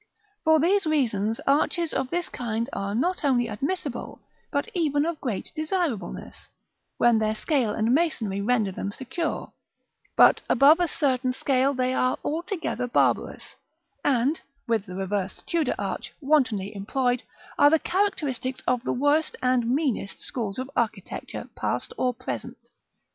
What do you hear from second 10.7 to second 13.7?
a certain scale they are altogether barbarous;